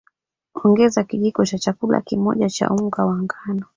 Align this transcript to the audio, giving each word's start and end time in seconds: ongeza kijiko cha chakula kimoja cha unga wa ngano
ongeza 0.63 1.03
kijiko 1.03 1.45
cha 1.45 1.57
chakula 1.59 2.01
kimoja 2.01 2.49
cha 2.49 2.69
unga 2.69 3.05
wa 3.05 3.21
ngano 3.21 3.65